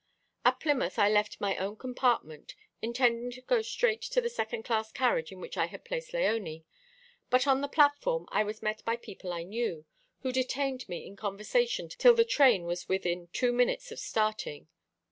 "At 0.43 0.59
Plymouth 0.59 0.97
I 0.97 1.09
left 1.11 1.39
my 1.39 1.55
own 1.57 1.75
compartment, 1.75 2.55
intending 2.81 3.29
to 3.33 3.41
go 3.43 3.61
straight 3.61 4.01
to 4.01 4.19
the 4.19 4.31
second 4.31 4.63
class 4.63 4.91
carriage 4.91 5.31
in 5.31 5.39
which 5.39 5.57
I 5.57 5.67
had 5.67 5.85
placed 5.85 6.11
Léonie: 6.11 6.63
but 7.29 7.45
on 7.45 7.61
the 7.61 7.67
platform 7.67 8.25
I 8.31 8.43
was 8.43 8.63
met 8.63 8.83
by 8.83 8.95
people 8.95 9.31
I 9.31 9.43
knew, 9.43 9.85
who 10.21 10.31
detained 10.31 10.89
me 10.89 11.05
in 11.05 11.15
conversation 11.15 11.87
till 11.87 12.15
the 12.15 12.25
train 12.25 12.63
was 12.63 12.89
within 12.89 13.27
two 13.27 13.51
minutes 13.53 13.91
of 13.91 13.99
starting. 13.99 14.69